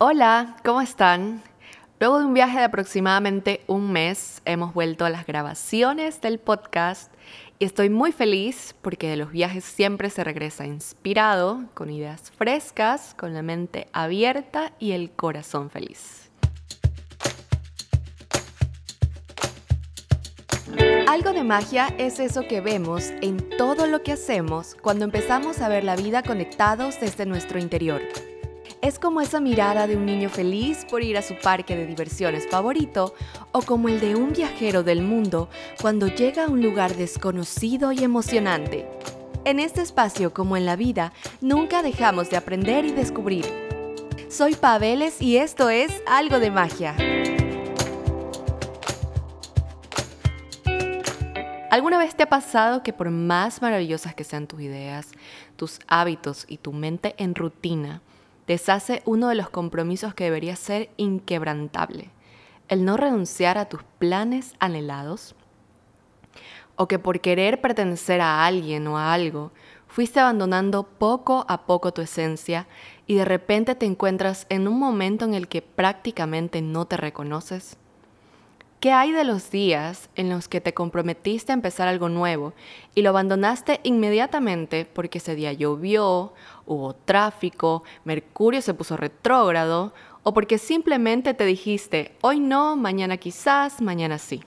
Hola, 0.00 0.54
¿cómo 0.64 0.80
están? 0.80 1.42
Luego 1.98 2.20
de 2.20 2.26
un 2.26 2.32
viaje 2.32 2.58
de 2.58 2.64
aproximadamente 2.64 3.62
un 3.66 3.90
mes, 3.90 4.42
hemos 4.44 4.72
vuelto 4.72 5.04
a 5.04 5.10
las 5.10 5.26
grabaciones 5.26 6.20
del 6.20 6.38
podcast 6.38 7.12
y 7.58 7.64
estoy 7.64 7.90
muy 7.90 8.12
feliz 8.12 8.76
porque 8.80 9.10
de 9.10 9.16
los 9.16 9.32
viajes 9.32 9.64
siempre 9.64 10.08
se 10.10 10.22
regresa 10.22 10.66
inspirado, 10.66 11.64
con 11.74 11.90
ideas 11.90 12.30
frescas, 12.30 13.12
con 13.18 13.34
la 13.34 13.42
mente 13.42 13.88
abierta 13.92 14.72
y 14.78 14.92
el 14.92 15.10
corazón 15.10 15.68
feliz. 15.68 16.30
Algo 21.08 21.32
de 21.32 21.42
magia 21.42 21.88
es 21.98 22.20
eso 22.20 22.46
que 22.46 22.60
vemos 22.60 23.10
en 23.20 23.38
todo 23.56 23.88
lo 23.88 24.04
que 24.04 24.12
hacemos 24.12 24.76
cuando 24.80 25.04
empezamos 25.04 25.60
a 25.60 25.68
ver 25.68 25.82
la 25.82 25.96
vida 25.96 26.22
conectados 26.22 27.00
desde 27.00 27.26
nuestro 27.26 27.58
interior. 27.58 28.00
Es 28.80 29.00
como 29.00 29.20
esa 29.20 29.40
mirada 29.40 29.88
de 29.88 29.96
un 29.96 30.06
niño 30.06 30.28
feliz 30.28 30.86
por 30.88 31.02
ir 31.02 31.18
a 31.18 31.22
su 31.22 31.34
parque 31.34 31.74
de 31.74 31.84
diversiones 31.84 32.46
favorito 32.48 33.12
o 33.50 33.60
como 33.60 33.88
el 33.88 33.98
de 33.98 34.14
un 34.14 34.32
viajero 34.32 34.84
del 34.84 35.02
mundo 35.02 35.48
cuando 35.80 36.06
llega 36.06 36.44
a 36.44 36.48
un 36.48 36.62
lugar 36.62 36.94
desconocido 36.94 37.90
y 37.90 38.04
emocionante. 38.04 38.86
En 39.44 39.58
este 39.58 39.82
espacio, 39.82 40.32
como 40.32 40.56
en 40.56 40.64
la 40.64 40.76
vida, 40.76 41.12
nunca 41.40 41.82
dejamos 41.82 42.30
de 42.30 42.36
aprender 42.36 42.84
y 42.84 42.92
descubrir. 42.92 43.46
Soy 44.28 44.54
Paveles 44.54 45.20
y 45.20 45.38
esto 45.38 45.70
es 45.70 45.90
Algo 46.06 46.38
de 46.38 46.52
Magia. 46.52 46.94
¿Alguna 51.70 51.98
vez 51.98 52.14
te 52.14 52.22
ha 52.22 52.28
pasado 52.28 52.84
que 52.84 52.92
por 52.92 53.10
más 53.10 53.60
maravillosas 53.60 54.14
que 54.14 54.24
sean 54.24 54.46
tus 54.46 54.60
ideas, 54.60 55.08
tus 55.56 55.80
hábitos 55.88 56.44
y 56.48 56.58
tu 56.58 56.72
mente 56.72 57.14
en 57.18 57.34
rutina, 57.34 58.02
deshace 58.48 59.02
uno 59.04 59.28
de 59.28 59.36
los 59.36 59.50
compromisos 59.50 60.14
que 60.14 60.24
debería 60.24 60.56
ser 60.56 60.90
inquebrantable, 60.96 62.10
el 62.68 62.84
no 62.84 62.96
renunciar 62.96 63.58
a 63.58 63.68
tus 63.68 63.82
planes 63.98 64.54
anhelados, 64.58 65.36
o 66.74 66.88
que 66.88 66.98
por 66.98 67.20
querer 67.20 67.60
pertenecer 67.60 68.20
a 68.20 68.46
alguien 68.46 68.86
o 68.86 68.98
a 68.98 69.12
algo, 69.12 69.52
fuiste 69.86 70.20
abandonando 70.20 70.84
poco 70.84 71.44
a 71.48 71.66
poco 71.66 71.92
tu 71.92 72.00
esencia 72.00 72.66
y 73.06 73.16
de 73.16 73.24
repente 73.24 73.74
te 73.74 73.84
encuentras 73.84 74.46
en 74.48 74.66
un 74.66 74.78
momento 74.78 75.24
en 75.24 75.34
el 75.34 75.46
que 75.48 75.60
prácticamente 75.60 76.62
no 76.62 76.86
te 76.86 76.96
reconoces. 76.96 77.76
¿Qué 78.80 78.92
hay 78.92 79.10
de 79.10 79.24
los 79.24 79.50
días 79.50 80.08
en 80.14 80.28
los 80.28 80.46
que 80.46 80.60
te 80.60 80.72
comprometiste 80.72 81.50
a 81.50 81.54
empezar 81.54 81.88
algo 81.88 82.08
nuevo 82.08 82.52
y 82.94 83.02
lo 83.02 83.10
abandonaste 83.10 83.80
inmediatamente 83.82 84.84
porque 84.84 85.18
ese 85.18 85.34
día 85.34 85.52
llovió, 85.52 86.32
hubo 86.64 86.94
tráfico, 86.94 87.82
Mercurio 88.04 88.62
se 88.62 88.74
puso 88.74 88.96
retrógrado 88.96 89.92
o 90.22 90.32
porque 90.32 90.58
simplemente 90.58 91.34
te 91.34 91.44
dijiste, 91.44 92.14
hoy 92.20 92.38
no, 92.38 92.76
mañana 92.76 93.16
quizás, 93.16 93.82
mañana 93.82 94.16
sí? 94.16 94.44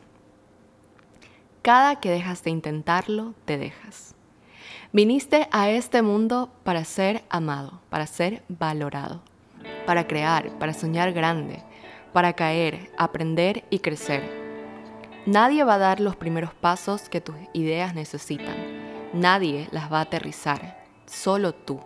Cada 1.61 1.99
que 1.99 2.09
dejas 2.09 2.41
de 2.45 2.51
intentarlo, 2.51 3.33
te 3.43 3.57
dejas. 3.57 4.15
Viniste 4.93 5.49
a 5.51 5.69
este 5.71 6.01
mundo 6.03 6.49
para 6.63 6.85
ser 6.85 7.23
amado, 7.29 7.81
para 7.89 8.07
ser 8.07 8.43
valorado, 8.47 9.21
para 9.85 10.07
crear, 10.07 10.57
para 10.57 10.73
soñar 10.73 11.11
grande 11.11 11.61
para 12.13 12.33
caer, 12.33 12.91
aprender 12.97 13.63
y 13.69 13.79
crecer. 13.79 14.41
Nadie 15.25 15.63
va 15.63 15.75
a 15.75 15.79
dar 15.79 15.99
los 15.99 16.15
primeros 16.15 16.53
pasos 16.53 17.07
que 17.07 17.21
tus 17.21 17.35
ideas 17.53 17.93
necesitan. 17.93 18.55
Nadie 19.13 19.67
las 19.71 19.91
va 19.91 19.99
a 19.99 20.01
aterrizar. 20.01 20.83
Solo 21.05 21.53
tú. 21.53 21.79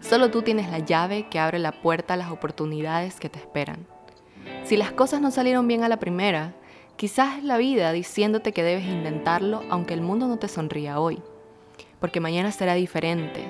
Solo 0.00 0.30
tú 0.30 0.42
tienes 0.42 0.70
la 0.70 0.80
llave 0.80 1.28
que 1.28 1.38
abre 1.38 1.58
la 1.58 1.72
puerta 1.72 2.14
a 2.14 2.16
las 2.16 2.30
oportunidades 2.30 3.20
que 3.20 3.28
te 3.28 3.38
esperan. 3.38 3.86
Si 4.64 4.76
las 4.76 4.92
cosas 4.92 5.20
no 5.20 5.30
salieron 5.30 5.66
bien 5.66 5.82
a 5.82 5.88
la 5.88 5.98
primera, 5.98 6.54
quizás 6.96 7.42
la 7.42 7.56
vida 7.56 7.92
diciéndote 7.92 8.52
que 8.52 8.62
debes 8.62 8.84
intentarlo 8.84 9.62
aunque 9.70 9.94
el 9.94 10.02
mundo 10.02 10.28
no 10.28 10.38
te 10.38 10.48
sonría 10.48 11.00
hoy. 11.00 11.22
Porque 12.00 12.20
mañana 12.20 12.52
será 12.52 12.74
diferente. 12.74 13.44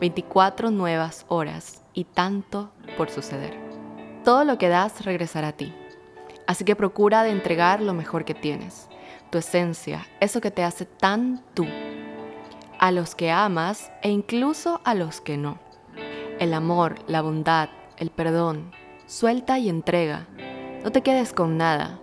24 0.00 0.70
nuevas 0.70 1.26
horas 1.28 1.82
y 1.92 2.04
tanto 2.04 2.70
por 2.96 3.10
suceder. 3.10 3.69
Todo 4.30 4.44
lo 4.44 4.58
que 4.58 4.68
das 4.68 5.04
regresará 5.04 5.48
a 5.48 5.52
ti. 5.54 5.74
Así 6.46 6.64
que 6.64 6.76
procura 6.76 7.24
de 7.24 7.30
entregar 7.30 7.80
lo 7.80 7.94
mejor 7.94 8.24
que 8.24 8.32
tienes, 8.32 8.88
tu 9.28 9.38
esencia, 9.38 10.06
eso 10.20 10.40
que 10.40 10.52
te 10.52 10.62
hace 10.62 10.84
tan 10.86 11.42
tú, 11.52 11.66
a 12.78 12.92
los 12.92 13.16
que 13.16 13.32
amas 13.32 13.90
e 14.02 14.10
incluso 14.10 14.80
a 14.84 14.94
los 14.94 15.20
que 15.20 15.36
no. 15.36 15.58
El 16.38 16.54
amor, 16.54 17.00
la 17.08 17.22
bondad, 17.22 17.70
el 17.96 18.10
perdón, 18.10 18.70
suelta 19.06 19.58
y 19.58 19.68
entrega. 19.68 20.28
No 20.84 20.92
te 20.92 21.02
quedes 21.02 21.32
con 21.32 21.58
nada, 21.58 21.98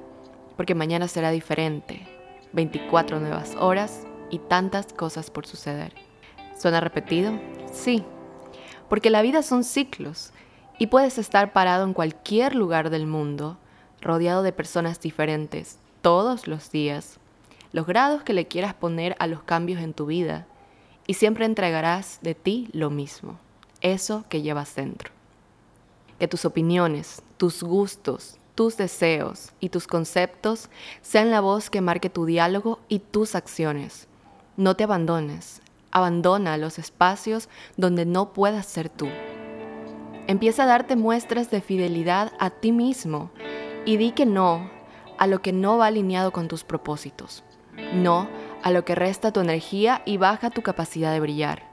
porque 0.57 0.75
mañana 0.75 1.07
será 1.07 1.31
diferente. 1.31 2.05
24 2.51 3.21
nuevas 3.21 3.55
horas 3.55 4.05
y 4.29 4.39
tantas 4.39 4.91
cosas 4.91 5.31
por 5.31 5.47
suceder. 5.47 5.93
¿Suena 6.57 6.81
repetido? 6.81 7.39
Sí, 7.71 8.03
porque 8.89 9.11
la 9.11 9.21
vida 9.21 9.43
son 9.43 9.63
ciclos 9.63 10.33
y 10.77 10.87
puedes 10.87 11.17
estar 11.17 11.53
parado 11.53 11.85
en 11.85 11.93
cualquier 11.93 12.55
lugar 12.55 12.89
del 12.89 13.07
mundo, 13.07 13.57
rodeado 14.01 14.43
de 14.43 14.51
personas 14.51 14.99
diferentes, 14.99 15.79
todos 16.01 16.47
los 16.47 16.71
días, 16.71 17.19
los 17.71 17.85
grados 17.85 18.23
que 18.23 18.33
le 18.33 18.47
quieras 18.47 18.73
poner 18.73 19.15
a 19.19 19.27
los 19.27 19.43
cambios 19.43 19.81
en 19.81 19.93
tu 19.93 20.05
vida, 20.05 20.45
y 21.07 21.15
siempre 21.15 21.45
entregarás 21.45 22.19
de 22.21 22.35
ti 22.35 22.69
lo 22.73 22.89
mismo, 22.89 23.39
eso 23.81 24.25
que 24.29 24.41
llevas 24.41 24.75
dentro. 24.75 25.11
Que 26.19 26.27
tus 26.27 26.45
opiniones, 26.45 27.21
tus 27.37 27.63
gustos, 27.63 28.37
tus 28.55 28.75
deseos 28.75 29.51
y 29.59 29.69
tus 29.69 29.87
conceptos 29.87 30.69
sean 31.01 31.31
la 31.31 31.41
voz 31.41 31.69
que 31.69 31.81
marque 31.81 32.09
tu 32.09 32.25
diálogo 32.25 32.79
y 32.89 32.99
tus 32.99 33.35
acciones. 33.35 34.07
No 34.57 34.75
te 34.75 34.83
abandones, 34.83 35.61
abandona 35.91 36.57
los 36.57 36.79
espacios 36.79 37.49
donde 37.77 38.05
no 38.05 38.33
puedas 38.33 38.65
ser 38.65 38.89
tú. 38.89 39.07
Empieza 40.27 40.63
a 40.63 40.67
darte 40.67 40.97
muestras 40.97 41.49
de 41.49 41.61
fidelidad 41.61 42.33
a 42.37 42.49
ti 42.49 42.73
mismo 42.73 43.31
y 43.85 43.95
di 43.95 44.11
que 44.11 44.25
no 44.25 44.69
a 45.17 45.25
lo 45.25 45.41
que 45.41 45.53
no 45.53 45.77
va 45.77 45.87
alineado 45.87 46.31
con 46.31 46.49
tus 46.49 46.65
propósitos. 46.65 47.45
No 47.93 48.27
a 48.61 48.71
lo 48.71 48.83
que 48.83 48.93
resta 48.93 49.31
tu 49.31 49.39
energía 49.39 50.01
y 50.05 50.17
baja 50.17 50.49
tu 50.49 50.61
capacidad 50.61 51.13
de 51.13 51.21
brillar. 51.21 51.63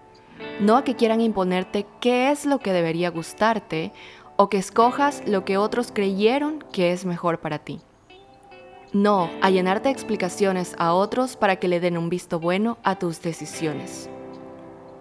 No 0.61 0.77
a 0.77 0.85
que 0.85 0.95
quieran 0.95 1.21
imponerte 1.21 1.85
qué 2.01 2.31
es 2.31 2.47
lo 2.47 2.61
que 2.61 2.73
debería 2.73 3.11
gustarte 3.11 3.93
o 4.37 4.49
que 4.49 4.59
escojas 4.59 5.23
lo 5.27 5.45
que 5.45 5.57
otros 5.57 5.91
creyeron 5.93 6.65
que 6.73 6.93
es 6.93 7.05
mejor 7.05 7.41
para 7.41 7.59
ti. 7.59 7.81
No 8.93 9.31
a 9.43 9.51
llenarte 9.51 9.91
explicaciones 9.91 10.77
a 10.79 10.95
otros 10.95 11.37
para 11.37 11.57
que 11.57 11.67
le 11.67 11.81
den 11.81 11.99
un 11.99 12.09
visto 12.09 12.39
bueno 12.39 12.79
a 12.85 13.01
tus 13.01 13.21
decisiones. 13.21 14.09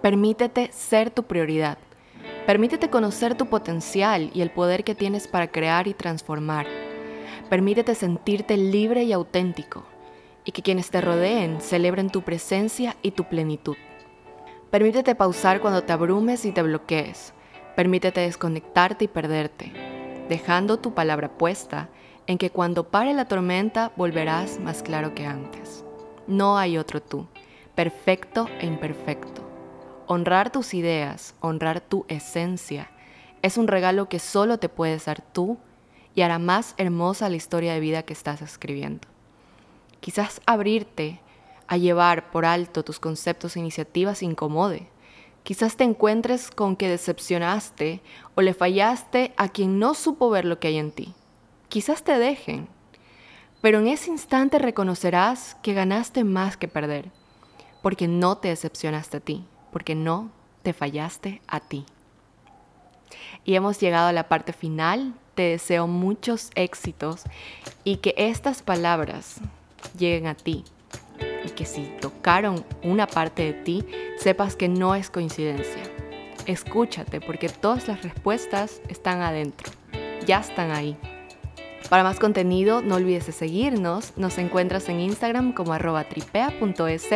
Permítete 0.02 0.72
ser 0.72 1.12
tu 1.12 1.24
prioridad. 1.24 1.78
Permítete 2.46 2.90
conocer 2.90 3.36
tu 3.36 3.46
potencial 3.46 4.30
y 4.34 4.42
el 4.42 4.52
poder 4.52 4.84
que 4.84 4.96
tienes 4.96 5.30
para 5.30 5.48
crear 5.48 5.88
y 5.88 5.94
transformar. 5.94 6.68
Permítete 7.50 7.96
sentirte 7.96 8.58
libre 8.58 9.04
y 9.04 9.14
auténtico 9.14 9.86
y 10.44 10.52
que 10.52 10.62
quienes 10.62 10.90
te 10.90 11.00
rodeen 11.00 11.62
celebren 11.62 12.10
tu 12.10 12.22
presencia 12.22 12.98
y 13.02 13.12
tu 13.12 13.24
plenitud. 13.24 13.78
Permítete 14.72 15.16
pausar 15.16 15.62
cuando 15.62 15.84
te 15.84 15.94
abrumes 15.94 16.44
y 16.44 16.52
te 16.52 16.62
bloquees. 16.62 17.34
Permítete 17.78 18.20
desconectarte 18.20 19.06
y 19.06 19.08
perderte, 19.08 19.72
dejando 20.28 20.80
tu 20.80 20.94
palabra 20.94 21.30
puesta 21.38 21.88
en 22.28 22.38
que 22.38 22.50
cuando 22.50 22.90
pare 22.90 23.14
la 23.14 23.26
tormenta 23.26 23.94
volverás 23.96 24.60
más 24.60 24.84
claro 24.84 25.16
que 25.16 25.26
antes. 25.26 25.86
No 26.28 26.58
hay 26.58 26.78
otro 26.78 27.02
tú, 27.02 27.26
perfecto 27.74 28.50
e 28.60 28.66
imperfecto. 28.66 29.43
Honrar 30.08 30.52
tus 30.52 30.74
ideas, 30.74 31.34
honrar 31.40 31.80
tu 31.80 32.06
esencia, 32.10 32.90
es 33.42 33.58
un 33.58 33.68
regalo 33.68 34.10
que 34.10 34.20
solo 34.20 34.58
te 34.58 34.70
puedes 34.70 35.06
dar 35.06 35.22
tú 35.22 35.58
y 36.16 36.22
hará 36.22 36.40
más 36.40 36.76
hermosa 36.78 37.30
la 37.30 37.36
historia 37.36 37.74
de 37.74 37.80
vida 37.80 38.04
que 38.04 38.14
estás 38.14 38.42
escribiendo. 38.42 39.08
Quizás 40.00 40.42
abrirte 40.46 41.20
a 41.68 41.78
llevar 41.78 42.32
por 42.32 42.46
alto 42.46 42.84
tus 42.84 43.00
conceptos 43.00 43.56
e 43.56 43.60
iniciativas 43.60 44.24
incomode. 44.24 44.88
Quizás 45.44 45.76
te 45.76 45.84
encuentres 45.84 46.52
con 46.52 46.76
que 46.76 46.88
decepcionaste 46.88 48.02
o 48.36 48.42
le 48.42 48.54
fallaste 48.54 49.34
a 49.38 49.50
quien 49.50 49.80
no 49.80 49.94
supo 49.94 50.30
ver 50.30 50.46
lo 50.46 50.60
que 50.60 50.70
hay 50.70 50.78
en 50.78 50.92
ti. 50.92 51.14
Quizás 51.68 52.04
te 52.04 52.18
dejen, 52.18 52.68
pero 53.62 53.80
en 53.80 53.88
ese 53.88 54.10
instante 54.10 54.60
reconocerás 54.60 55.56
que 55.62 55.74
ganaste 55.74 56.24
más 56.24 56.56
que 56.56 56.68
perder, 56.68 57.12
porque 57.82 58.08
no 58.08 58.38
te 58.38 58.50
decepcionaste 58.50 59.18
a 59.18 59.20
ti 59.20 59.46
porque 59.74 59.96
no 59.96 60.32
te 60.62 60.72
fallaste 60.72 61.42
a 61.48 61.60
ti. 61.60 61.86
Y 63.44 63.56
hemos 63.56 63.80
llegado 63.80 64.08
a 64.08 64.14
la 64.14 64.30
parte 64.30 64.54
final. 64.54 65.14
Te 65.36 65.44
deseo 65.44 65.88
muchos 65.88 66.52
éxitos 66.56 67.24
y 67.84 67.98
que 67.98 68.14
estas 68.18 68.62
palabras 68.62 69.38
lleguen 69.98 70.28
a 70.28 70.36
ti. 70.36 70.64
Y 71.46 71.50
que 71.50 71.66
si 71.66 71.84
tocaron 72.00 72.64
una 72.84 73.08
parte 73.08 73.44
de 73.44 73.54
ti, 73.54 73.86
sepas 74.20 74.56
que 74.56 74.70
no 74.70 74.96
es 74.96 75.10
coincidencia. 75.10 75.84
Escúchate 76.46 77.20
porque 77.20 77.50
todas 77.50 77.88
las 77.88 78.04
respuestas 78.04 78.82
están 78.90 79.22
adentro. 79.22 79.72
ya 80.26 80.40
están 80.40 80.72
ahí. 80.72 80.96
Para 81.90 82.04
más 82.04 82.18
contenido, 82.18 82.82
no 82.82 82.96
olvides 82.96 83.26
de 83.26 83.34
seguirnos. 83.34 84.14
Nos 84.18 84.38
encuentras 84.38 84.88
en 84.88 85.02
Instagram 85.02 85.52
como 85.52 85.74
arroba 85.74 86.06
tripea.es 86.06 87.10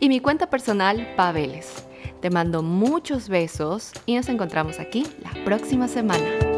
y 0.00 0.08
mi 0.08 0.20
cuenta 0.20 0.50
personal, 0.50 1.14
Paveles. 1.16 1.86
Te 2.22 2.30
mando 2.30 2.62
muchos 2.62 3.28
besos 3.28 3.90
y 4.06 4.14
nos 4.14 4.28
encontramos 4.28 4.78
aquí 4.78 5.04
la 5.24 5.32
próxima 5.44 5.88
semana. 5.88 6.51